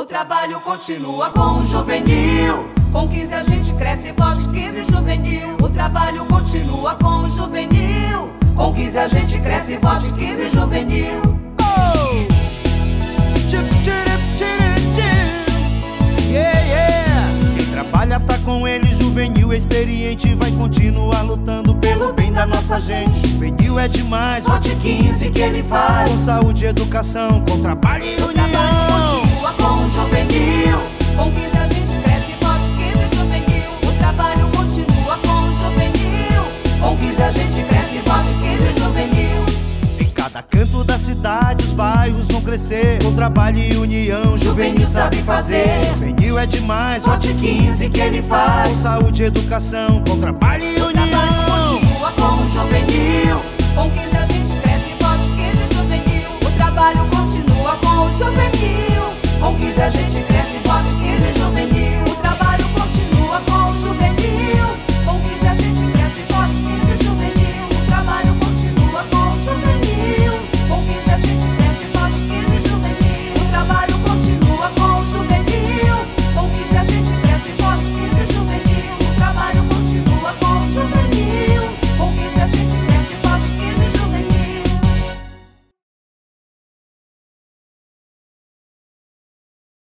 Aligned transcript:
O 0.00 0.06
trabalho 0.06 0.58
continua 0.60 1.28
com 1.28 1.58
o 1.58 1.62
juvenil. 1.62 2.66
Com 2.90 3.06
15 3.06 3.34
a 3.34 3.42
gente 3.42 3.74
cresce 3.74 4.14
forte, 4.14 4.48
15 4.48 4.90
juvenil. 4.90 5.58
O 5.62 5.68
trabalho 5.68 6.24
continua 6.24 6.94
com 6.94 7.24
o 7.24 7.28
juvenil. 7.28 8.30
Com 8.56 8.72
15 8.72 8.98
a 8.98 9.06
gente 9.06 9.38
cresce 9.40 9.76
forte, 9.76 10.10
15 10.14 10.48
juvenil. 10.48 11.20
Oh! 11.60 12.24
Tchip, 13.46 13.68
tchirip, 13.82 14.22
tchirip, 14.38 14.80
tchip. 14.94 16.32
Yeah, 16.32 16.60
yeah. 16.60 17.28
Quem 17.58 17.66
trabalha 17.66 18.18
tá 18.20 18.38
com 18.38 18.66
ele, 18.66 18.94
juvenil 18.94 19.52
experiente, 19.52 20.34
vai 20.34 20.50
continuar 20.52 21.20
lutando 21.20 21.74
pelo 21.74 22.14
bem 22.14 22.32
da 22.32 22.46
nossa 22.46 22.80
gente. 22.80 23.28
Juvenil 23.28 23.78
é 23.78 23.86
demais, 23.86 24.44
Vote 24.44 24.74
15 24.76 25.28
que 25.28 25.40
ele 25.42 25.62
faz. 25.62 26.10
com 26.10 26.16
saúde, 26.16 26.64
educação, 26.64 27.44
com 27.46 27.60
trabalho 27.60 28.02
e 28.06 28.19
crescer. 42.50 42.98
Com 43.04 43.14
trabalho 43.14 43.58
e 43.58 43.76
união, 43.76 44.36
juvenil 44.36 44.86
sabe 44.88 45.18
fazer. 45.18 45.84
Juvenil 45.90 46.36
é 46.36 46.46
demais, 46.46 47.04
vote 47.04 47.32
15 47.32 47.88
que 47.88 48.00
ele 48.00 48.22
faz. 48.22 48.68
Com 48.68 48.76
saúde, 48.76 49.22
educação, 49.22 50.02
com 50.08 50.18
trabalho 50.18 50.64
e 50.64 50.82
O 50.82 50.92
trabalho 50.92 51.30
união. 51.30 51.78
continua 51.78 52.10
com 52.12 52.42
o 52.42 52.48
juvenil. 52.48 53.40
Com 53.74 53.90
15 53.90 54.16
a 54.16 54.24
gente 54.24 54.60
cresce 54.62 54.90
forte, 55.00 55.30
15 55.30 55.74
juvenil. 55.74 56.30
O 56.44 56.50
trabalho 56.56 57.08
continua 57.16 57.76
com 57.76 58.08
o 58.08 58.12
juvenil. 58.12 59.02
Com 59.40 59.54
15 59.56 59.82
a 59.82 59.90
gente 59.90 60.22
cresce 60.24 60.58
forte, 60.64 60.94
15 60.96 61.38
juvenil. 61.38 62.00